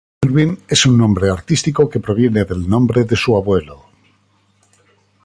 [0.27, 3.85] Irvine es un nombre artístico que proviene del nombre de su abuelo.